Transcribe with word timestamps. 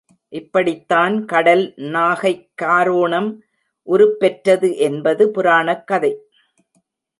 இப்படித் 0.29 0.87
தான் 0.87 1.25
கடல் 1.25 1.73
நாகைக் 1.75 2.49
காரோணம் 2.61 3.29
உருப்பெற்றது 3.87 4.77
என்பது 4.77 5.31
புராணக் 5.31 5.87
கதை. 5.87 6.13